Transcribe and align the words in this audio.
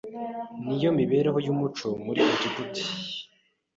ni 0.65 0.75
yo 0.83 0.89
mibereho 0.99 1.37
y’umuco 1.45 1.87
muri 2.05 2.21
Egiputa 2.33 2.83